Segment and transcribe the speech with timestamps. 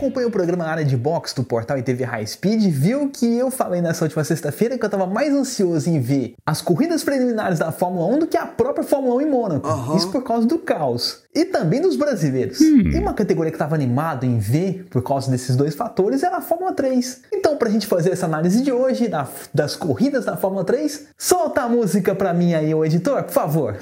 [0.00, 3.50] Acompanha o programa Área de Box do portal e TV High Speed viu que eu
[3.50, 7.70] falei nessa última sexta-feira que eu estava mais ansioso em ver as corridas preliminares da
[7.70, 9.68] Fórmula 1 do que a própria Fórmula 1 em Mônaco.
[9.68, 9.96] Uhum.
[9.96, 11.22] Isso por causa do caos.
[11.34, 12.60] E também dos brasileiros.
[12.60, 12.90] Hum.
[12.92, 16.40] E uma categoria que estava animado em ver por causa desses dois fatores era a
[16.40, 17.22] Fórmula 3.
[17.32, 21.08] Então, para a gente fazer essa análise de hoje da, das corridas da Fórmula 3,
[21.18, 23.76] solta a música para mim aí, o editor, por favor.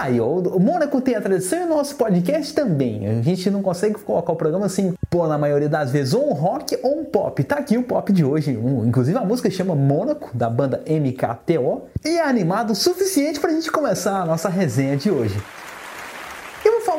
[0.00, 3.06] Tá aí, o Mônaco tem a tradição e o nosso podcast também.
[3.06, 6.32] A gente não consegue colocar o programa assim, pô, na maioria das vezes, ou um
[6.32, 7.44] rock ou um pop.
[7.44, 8.56] Tá aqui o pop de hoje.
[8.56, 13.50] Um, inclusive a música chama Mônaco, da banda MKTO, e é animado o suficiente pra
[13.50, 15.38] gente começar a nossa resenha de hoje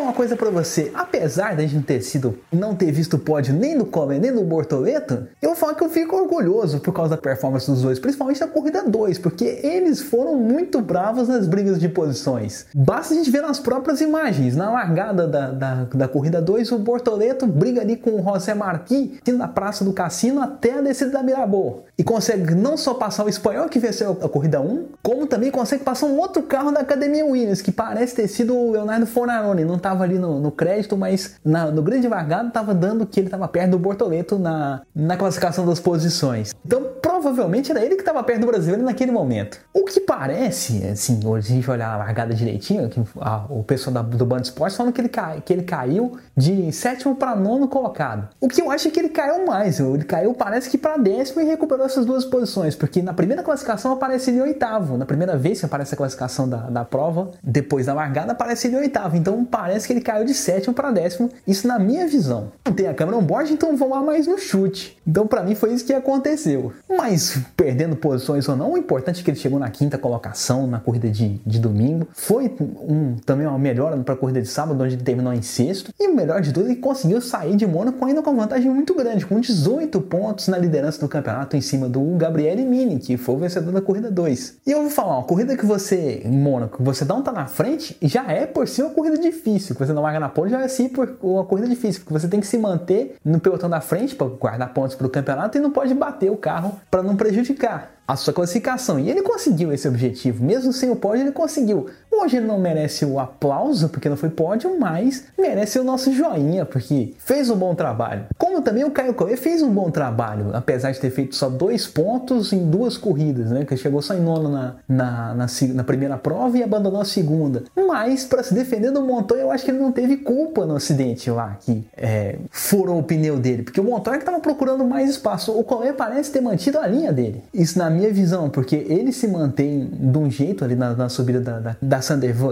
[0.02, 0.92] falar uma coisa para você.
[0.94, 4.32] Apesar da gente não ter sido, não ter visto o pódio nem no Comer nem
[4.32, 8.00] no Bortoleto, eu vou falar que eu fico orgulhoso por causa da performance dos dois,
[8.00, 12.66] principalmente na corrida 2, porque eles foram muito bravos nas brigas de posições.
[12.74, 14.56] Basta a gente ver nas próprias imagens.
[14.56, 19.20] Na largada da, da, da corrida 2, o Bortoleto briga ali com o José Marquis,
[19.28, 21.82] indo da Praça do Cassino até a descida da Mirabô.
[21.98, 25.84] E consegue não só passar o espanhol que venceu a corrida 1, como também consegue
[25.84, 29.64] passar um outro carro da Academia Williams, que parece ter sido o Leonardo Fornarone.
[29.64, 33.28] Não estava ali no, no, crédito, mas na, no grande vargado estava dando que ele
[33.28, 36.54] estava perto do Bortoleto na, na classificação das posições.
[36.66, 39.60] Então provavelmente era ele que estava perto do brasileiro naquele momento.
[39.74, 43.94] O que parece, assim, hoje a gente olhar a largada direitinho, que a, o pessoal
[43.94, 47.68] da, do Band Esportes falando que ele, cai, que ele caiu de sétimo para nono
[47.68, 48.30] colocado.
[48.40, 51.42] O que eu acho é que ele caiu mais, ele caiu parece que para décimo
[51.42, 55.60] e recuperou essas duas posições, porque na primeira classificação aparece ele oitavo, na primeira vez
[55.60, 59.81] que aparece a classificação da, da prova, depois da largada aparece ele oitavo, então parece
[59.88, 62.52] que ele caiu de sétimo para décimo, isso na minha visão.
[62.66, 64.98] Não tem a câmera on board, então vamos lá mais no chute.
[65.06, 66.74] Então para mim foi isso que aconteceu.
[66.90, 70.80] Mas perdendo posições ou não, o importante é que ele chegou na quinta colocação na
[70.80, 74.96] corrida de, de domingo, foi um, também uma melhora para a corrida de sábado, onde
[74.96, 78.22] ele terminou em sexto, e o melhor de tudo, ele conseguiu sair de Mônaco ainda
[78.22, 82.02] com uma vantagem muito grande, com 18 pontos na liderança do campeonato em cima do
[82.18, 84.58] Gabriele Mini, que foi o vencedor da corrida 2.
[84.66, 88.32] E eu vou falar, uma corrida que você, Mônaco, você não tá na frente, já
[88.32, 90.92] é por si uma corrida difícil, que você não larga na pole, já é sim
[91.22, 94.74] uma corrida difícil, porque você tem que se manter no pelotão da frente para guardar
[94.74, 98.34] pontos para o campeonato e não pode bater o carro para não prejudicar a sua
[98.34, 99.00] classificação.
[99.00, 101.88] E ele conseguiu esse objetivo, mesmo sem o pódio, ele conseguiu.
[102.12, 106.66] Hoje ele não merece o aplauso porque não foi pódio, mas merece o nosso joinha
[106.66, 108.26] porque fez um bom trabalho.
[108.38, 111.88] Como também o Caio Coelho fez um bom trabalho, apesar de ter feito só dois
[111.88, 113.64] pontos em duas corridas, né?
[113.64, 117.64] Que chegou só em nono na, na, na, na primeira prova e abandonou a segunda.
[117.76, 121.32] Mas para se defender do Montoya, eu acho que ele não teve culpa no acidente
[121.32, 125.58] lá que é, furou o pneu dele, porque o Montoya estava procurando mais espaço.
[125.58, 127.44] O Coelho parece ter mantido a linha dele.
[127.54, 131.40] Isso na minha visão, porque ele se mantém de um jeito ali na, na subida
[131.40, 132.00] da, da, da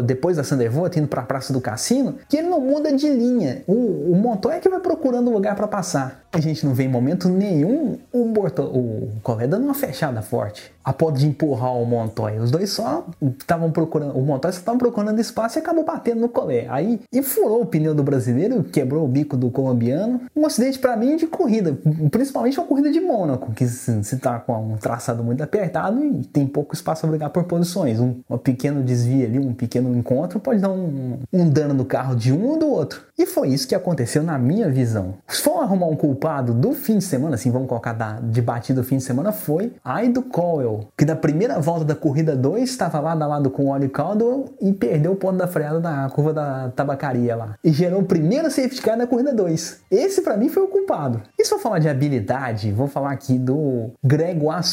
[0.03, 3.63] depois da Sandervoort, indo para a Praça do Cassino, que ele não muda de linha.
[3.67, 6.23] O, o Montoya é que vai procurando lugar para passar.
[6.31, 10.71] A gente não vê em momento nenhum o, Borto, o Colé dando uma fechada forte
[10.89, 12.41] a ponto de empurrar o Montoya.
[12.41, 16.29] Os dois só estavam procurando, o Montoya só estava procurando espaço e acabou batendo no
[16.29, 16.65] colé.
[16.67, 20.21] Aí e furou o pneu do brasileiro, quebrou o bico do colombiano.
[20.35, 21.77] Um acidente para mim de corrida,
[22.09, 26.47] principalmente uma corrida de Mônaco, que se está com um traçado muito apertado e tem
[26.47, 27.99] pouco espaço para brigar por posições.
[27.99, 32.15] Um, um pequeno desvio ali, um pequeno encontro pode dar um, um dano no carro
[32.15, 33.01] de um ou do outro.
[33.17, 35.15] E foi isso que aconteceu na minha visão.
[35.27, 38.81] Se for arrumar um culpado do fim de semana, assim, vamos colocar da, de batida
[38.81, 42.99] do fim de semana, foi Aido Cowell, que na primeira volta da corrida 2 estava
[42.99, 46.33] lado a lado com o Oli Caldwell e perdeu o ponto da freada da curva
[46.33, 47.55] da tabacaria lá.
[47.63, 49.81] E gerou o primeiro safety car na corrida 2.
[49.91, 51.21] Esse para mim foi o culpado.
[51.37, 54.63] E se eu falar de habilidade, vou falar aqui do Gregoire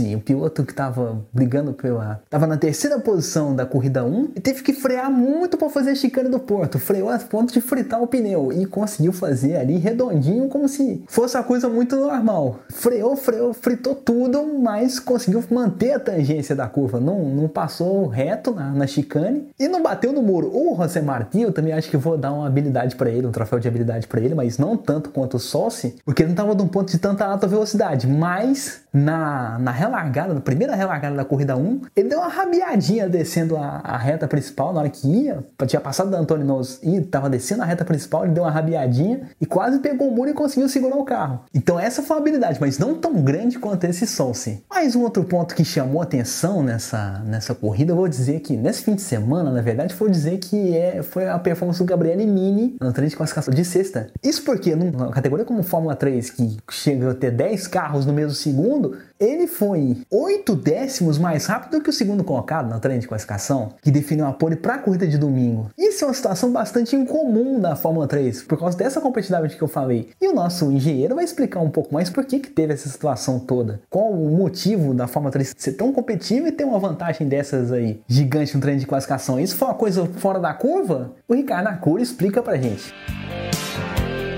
[0.00, 2.22] Sonsi, o piloto que estava brigando pela...
[2.28, 5.94] Tava na terceira posição da corrida 1 e teve que frear muito para fazer a
[5.94, 6.78] chicane do Porto.
[6.78, 11.36] Freou a ponto de fritar o pneu e conseguiu fazer ali redondinho como se fosse
[11.36, 12.60] uma coisa muito normal.
[12.70, 18.52] Freou, freou, fritou tudo, mas conseguiu manter a tangência da curva, não, não passou reto
[18.52, 20.50] na, na chicane e não bateu no muro.
[20.52, 21.00] O José
[21.34, 24.20] eu também acho que vou dar uma habilidade para ele, um troféu de habilidade para
[24.20, 27.24] ele, mas não tanto quanto o Sossi, porque ele não estava num ponto de tanta
[27.24, 32.28] alta velocidade, mas na, na relargada, na primeira relargada da corrida 1, ele deu uma
[32.28, 35.44] rabiadinha descendo a, a reta principal na hora que ia.
[35.66, 39.28] Tinha passado da Antônio Nos e tava descendo a reta principal, ele deu uma rabiadinha
[39.40, 41.40] e quase pegou o muro e conseguiu segurar o carro.
[41.52, 44.62] Então essa foi uma habilidade, mas não tão grande quanto esse Solsen.
[44.70, 48.82] Mais um outro ponto que chamou atenção nessa, nessa corrida, eu vou dizer que nesse
[48.82, 52.76] fim de semana, na verdade, foi dizer que é, foi a performance do Gabriele Mini
[52.80, 54.08] no treino de classificação de sexta.
[54.22, 58.34] Isso porque numa categoria como Fórmula 3, que chega a ter 10 carros no mesmo
[58.34, 63.74] segundo, ele foi 8 décimos mais rápido que o segundo colocado na treino de classificação,
[63.82, 65.70] que definiu a pole para a corrida de domingo.
[65.76, 69.68] Isso é uma situação bastante incomum da Fórmula 3, por causa dessa competitividade que eu
[69.68, 70.08] falei.
[70.20, 73.38] E o nosso engenheiro vai explicar um pouco mais por que, que teve essa situação
[73.38, 73.82] toda.
[73.90, 78.00] Qual o motivo da Fórmula 3 ser tão competitiva e ter uma vantagem dessas aí
[78.08, 79.38] gigante no treino de classificação.
[79.38, 81.12] Isso foi uma coisa fora da curva?
[81.28, 82.94] O Ricardo Acura explica pra gente.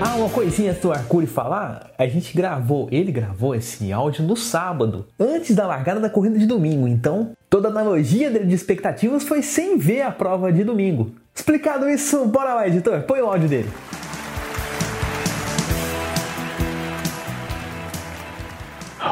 [0.05, 4.35] Ah, uma coisinha antes do Arcuri falar, a gente gravou, ele gravou esse áudio no
[4.35, 9.23] sábado, antes da largada da corrida de domingo, então toda a analogia dele de expectativas
[9.23, 11.13] foi sem ver a prova de domingo.
[11.33, 13.69] Explicado isso, bora lá, editor, põe o áudio dele.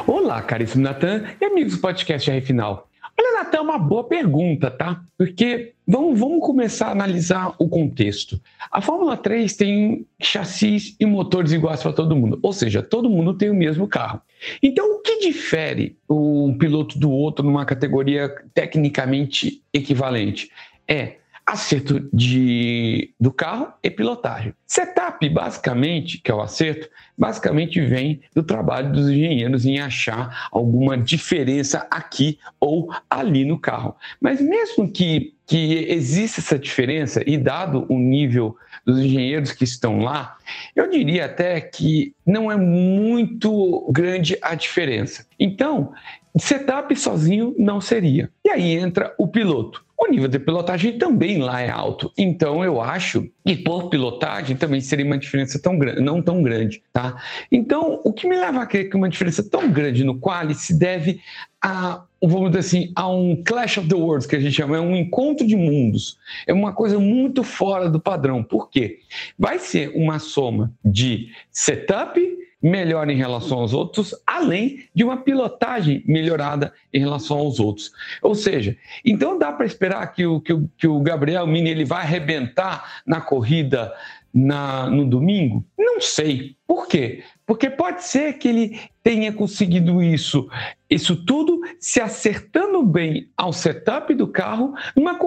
[0.05, 2.90] Olá, caríssimo Natan e amigos do podcast R Final.
[3.23, 4.99] Olha, Natan, uma boa pergunta, tá?
[5.15, 8.41] Porque vamos, vamos começar a analisar o contexto.
[8.71, 13.35] A Fórmula 3 tem chassis e motores iguais para todo mundo, ou seja, todo mundo
[13.35, 14.21] tem o mesmo carro.
[14.63, 20.49] Então, o que difere um piloto do outro numa categoria tecnicamente equivalente?
[20.87, 21.17] É
[21.51, 24.53] acerto de, do carro e pilotagem.
[24.65, 30.97] Setup, basicamente, que é o acerto, basicamente vem do trabalho dos engenheiros em achar alguma
[30.97, 33.97] diferença aqui ou ali no carro.
[34.21, 38.55] Mas mesmo que, que exista essa diferença, e dado o nível
[38.85, 40.37] dos engenheiros que estão lá,
[40.73, 45.27] eu diria até que não é muito grande a diferença.
[45.37, 45.91] Então,
[46.37, 48.31] setup sozinho não seria.
[48.45, 49.83] E aí entra o piloto.
[50.03, 52.11] O nível de pilotagem também lá é alto.
[52.17, 56.81] Então eu acho que por pilotagem também seria uma diferença tão grande, não tão grande,
[56.91, 57.21] tá?
[57.51, 60.73] Então, o que me leva a crer que uma diferença tão grande no quali se
[60.73, 61.21] deve
[61.63, 64.79] a, vamos dizer assim, a um clash of the worlds que a gente chama, é
[64.79, 66.17] um encontro de mundos.
[66.47, 68.43] É uma coisa muito fora do padrão.
[68.43, 69.01] Por quê?
[69.37, 72.19] Vai ser uma soma de setup
[72.61, 77.91] melhor em relação aos outros, além de uma pilotagem melhorada em relação aos outros.
[78.21, 81.85] Ou seja, então dá para esperar que o, que, o, que o Gabriel Mini ele
[81.85, 83.91] vai arrebentar na corrida
[84.33, 85.65] na, no domingo?
[85.77, 86.55] Não sei.
[86.67, 87.23] Por quê?
[87.45, 90.47] Porque pode ser que ele tenha conseguido isso,
[90.89, 95.19] isso tudo se acertando bem ao setup do carro, numa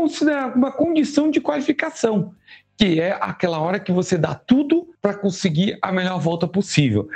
[0.55, 2.33] uma condição de qualificação
[2.77, 7.09] que é aquela hora que você dá tudo para conseguir a melhor volta possível.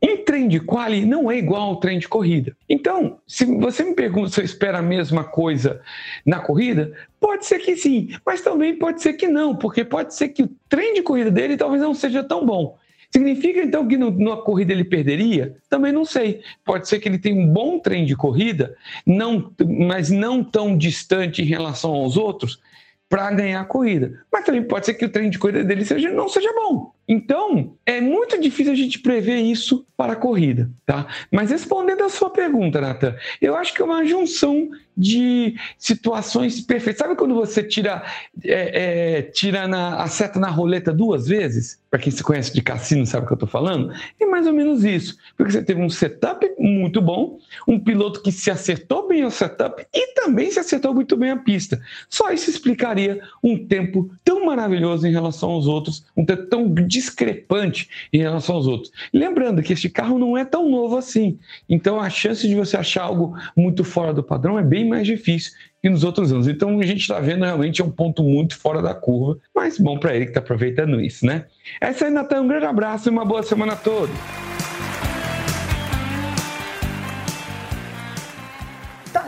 [0.00, 2.54] Em trem de quali não é igual ao trem de corrida.
[2.68, 5.80] Então, se você me pergunta se eu espero a mesma coisa
[6.24, 10.28] na corrida, pode ser que sim, mas também pode ser que não, porque pode ser
[10.28, 12.76] que o trem de corrida dele talvez não seja tão bom.
[13.10, 15.56] Significa então que numa corrida ele perderia?
[15.70, 16.40] Também não sei.
[16.64, 18.76] Pode ser que ele tenha um bom trem de corrida,
[19.06, 19.52] não,
[19.88, 22.60] mas não tão distante em relação aos outros,
[23.08, 24.24] para ganhar a corrida.
[24.32, 26.93] Mas também pode ser que o treino de corrida dele seja, não seja bom.
[27.06, 31.06] Então, é muito difícil a gente prever isso para a corrida, tá?
[31.30, 36.98] Mas respondendo a sua pergunta, Nathan, eu acho que é uma junção de situações perfeitas.
[37.00, 38.04] Sabe quando você tira,
[38.44, 41.80] é, é, tira na, a seta na roleta duas vezes?
[41.90, 43.92] Para quem se conhece de cassino sabe o que eu estou falando?
[44.20, 45.16] É mais ou menos isso.
[45.36, 49.84] Porque você teve um setup muito bom, um piloto que se acertou bem ao setup
[49.92, 51.80] e também se acertou muito bem a pista.
[52.08, 57.88] Só isso explicaria um tempo tão maravilhoso em relação aos outros, um tempo tão discrepante
[58.12, 58.92] em relação aos outros.
[59.12, 63.02] Lembrando que este carro não é tão novo assim, então a chance de você achar
[63.02, 66.48] algo muito fora do padrão é bem mais difícil que nos outros anos.
[66.48, 69.98] Então a gente está vendo realmente é um ponto muito fora da curva, mas bom
[69.98, 71.44] para ele que está aproveitando isso, né?
[71.80, 74.53] Essa aí, Natan, um grande abraço e uma boa semana a todos.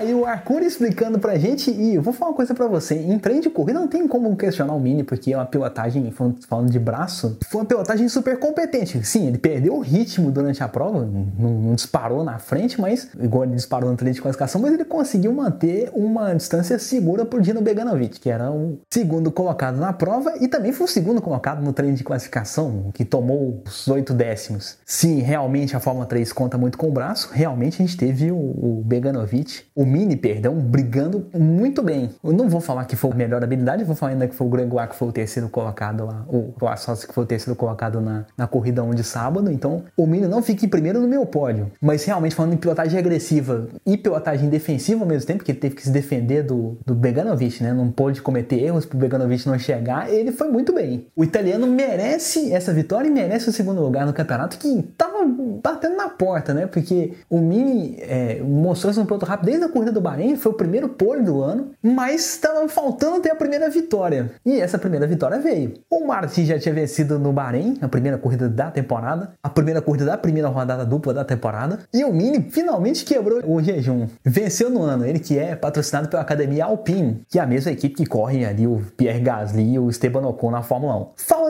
[0.07, 3.19] Aí o Arcuri explicando pra gente, e eu vou falar uma coisa pra você: em
[3.19, 6.11] trem de corrida não tem como questionar o Mini, porque é uma pilotagem,
[6.49, 9.05] falando de braço, foi uma pilotagem super competente.
[9.05, 13.45] Sim, ele perdeu o ritmo durante a prova, não, não disparou na frente, mas igual
[13.45, 17.61] ele disparou no treino de classificação, mas ele conseguiu manter uma distância segura por Dino
[17.61, 21.73] Beganovic, que era o segundo colocado na prova e também foi o segundo colocado no
[21.73, 24.79] treino de classificação, que tomou os oito décimos.
[24.85, 28.37] Se realmente a Fórmula 3 conta muito com o braço, realmente a gente teve o,
[28.37, 32.11] o Beganovic, o Mini, perdão, brigando muito bem.
[32.23, 34.51] Eu não vou falar que foi a melhor habilidade, vou falar ainda que foi o
[34.51, 38.01] Granguar que foi o terceiro colocado lá, o, o Assos que foi o terceiro colocado
[38.01, 39.51] na, na corrida 1 de sábado.
[39.51, 41.71] Então, o Mini não fica em primeiro no meu pódio.
[41.81, 45.75] Mas realmente, falando em pilotagem agressiva e pilotagem defensiva ao mesmo tempo, que ele teve
[45.77, 47.73] que se defender do, do Beganovic, né?
[47.73, 51.07] Não pôde cometer erros pro Beganovic não chegar, ele foi muito bem.
[51.15, 55.25] O italiano merece essa vitória e merece o segundo lugar no campeonato, que tava
[55.63, 56.67] batendo na porta, né?
[56.67, 60.55] Porque o Mini é, mostrou-se um piloto rápido desde a corrida do Bahrein, foi o
[60.55, 64.33] primeiro pole do ano, mas estava faltando ter a primeira vitória.
[64.45, 65.75] E essa primeira vitória veio.
[65.91, 70.05] O Martin já tinha vencido no Bahrein, a primeira corrida da temporada, a primeira corrida
[70.05, 74.07] da primeira rodada dupla da temporada, e o Mini finalmente quebrou o jejum.
[74.25, 77.95] Venceu no ano, ele que é patrocinado pela Academia Alpine, que é a mesma equipe
[77.95, 81.07] que corre ali o Pierre Gasly e o Esteban Ocon na Fórmula 1.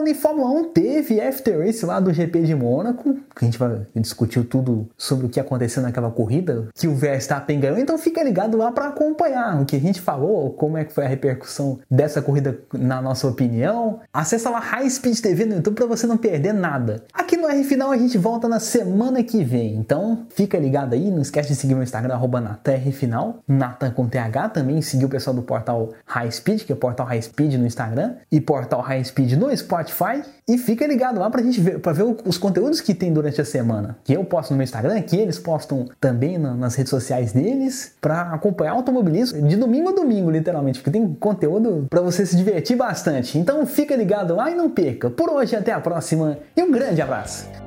[0.07, 3.57] Falando em Fórmula 1, teve After Race lá do GP de Mônaco, que a gente
[3.57, 8.23] vai discutir tudo sobre o que aconteceu naquela corrida, que o Verstappen ganhou, então fica
[8.23, 11.79] ligado lá para acompanhar o que a gente falou, como é que foi a repercussão
[11.89, 13.99] dessa corrida na nossa opinião.
[14.13, 17.03] Acesse lá High Speed TV no YouTube para você não perder nada.
[17.13, 21.09] Aqui no R Final a gente volta na semana que vem, então fica ligado aí,
[21.09, 25.33] não esquece de seguir meu Instagram, arroba NatanRFinal, Natan com TH, também seguir o pessoal
[25.33, 29.05] do portal High Speed, que é o portal High Speed no Instagram, e portal High
[29.05, 32.93] Speed no Spotify, e fica ligado lá pra gente ver, pra ver os conteúdos que
[32.93, 36.75] tem durante a semana, que eu posto no meu Instagram, que eles postam também nas
[36.75, 42.01] redes sociais deles, para acompanhar automobilismo de domingo a domingo, literalmente, porque tem conteúdo para
[42.01, 43.37] você se divertir bastante.
[43.37, 45.09] Então fica ligado lá e não perca.
[45.09, 47.36] Por hoje, até a próxima e um grande abraço!
[47.39, 47.66] us.